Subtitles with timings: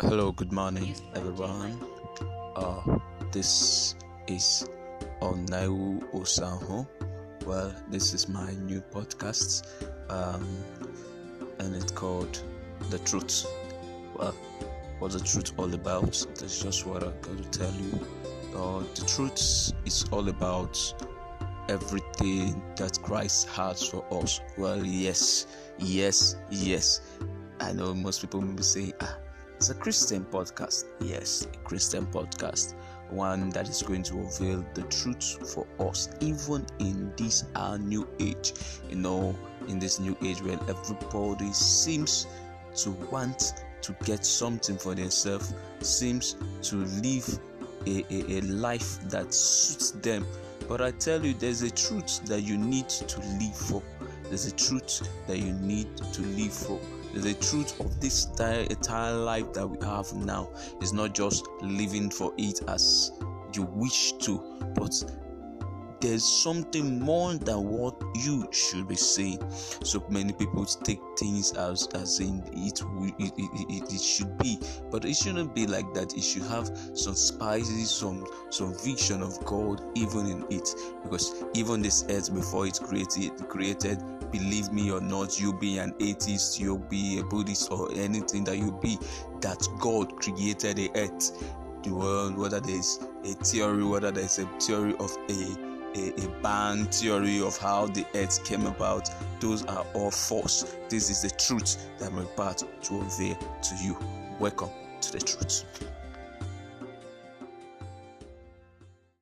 [0.00, 1.78] Hello, good morning, everyone.
[2.56, 2.98] Uh,
[3.32, 3.94] this
[4.28, 4.66] is
[5.20, 6.88] Onaiwu Osanho.
[7.44, 9.66] Well, this is my new podcast,
[10.08, 10.48] um,
[11.58, 12.42] and it's called
[12.88, 13.44] The Truth.
[14.16, 14.34] Well,
[15.00, 16.26] what's the truth all about?
[16.36, 18.00] That's just what I'm going to tell you.
[18.56, 20.78] Uh, the truth is all about
[21.68, 24.40] everything that Christ has for us.
[24.56, 25.46] Well, yes,
[25.78, 27.02] yes, yes.
[27.60, 29.18] I know most people may be saying, ah,
[29.60, 30.86] it's a Christian podcast.
[31.00, 32.72] Yes, a Christian podcast.
[33.10, 38.08] One that is going to reveal the truth for us, even in this our new
[38.20, 38.54] age.
[38.88, 39.36] You know,
[39.68, 42.26] in this new age where everybody seems
[42.76, 47.38] to want to get something for themselves, seems to live
[47.86, 50.26] a, a, a life that suits them.
[50.68, 53.82] But I tell you, there's a truth that you need to live for.
[54.24, 56.80] There's a truth that you need to live for
[57.14, 62.32] the truth of this entire life that we have now is not just living for
[62.38, 63.12] it as
[63.54, 64.38] you wish to,
[64.74, 64.92] but
[66.00, 69.42] there's something more than what you should be saying.
[69.50, 72.82] So many people take things as as in it
[73.18, 74.58] it, it, it should be,
[74.90, 76.14] but it shouldn't be like that.
[76.16, 81.82] It should have some spices, some some vision of God even in it, because even
[81.82, 86.78] this earth before it's created created believe me or not, you be an atheist, you'll
[86.78, 88.98] be a Buddhist, or anything that you be,
[89.40, 94.94] that God created the earth, the world, whether there's a theory, whether there's a theory
[95.00, 99.10] of a a, a bang theory of how the earth came about,
[99.40, 100.76] those are all false.
[100.88, 103.96] This is the truth that I'm about to unveil to you.
[104.38, 105.64] Welcome to the truth.